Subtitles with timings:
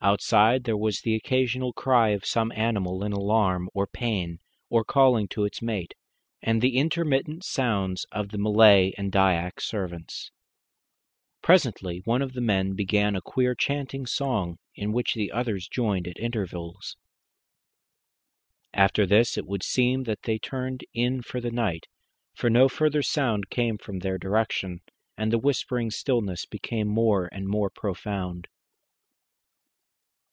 [0.00, 4.38] Outside there was the occasional cry of some animal in alarm or pain,
[4.70, 5.92] or calling to its mate,
[6.40, 10.30] and the intermittent sounds of the Malay and Dyak servants.
[11.42, 16.06] Presently one of the men began a queer chanting song, in which the others joined
[16.06, 16.96] at intervals.
[18.72, 21.88] After this it would seem that they turned in for the night,
[22.36, 24.80] for no further sound came from their direction,
[25.16, 28.46] and the whispering stillness became more and more profound.